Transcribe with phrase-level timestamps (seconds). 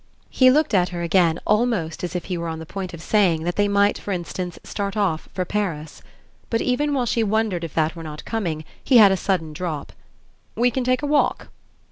[0.31, 3.43] He looked at her again almost as if he were on the point of saying
[3.43, 6.01] that they might for instance start off for Paris.
[6.49, 9.93] But even while she wondered if that were not coming he had a sudden drop.
[10.55, 11.49] "We can take a walk."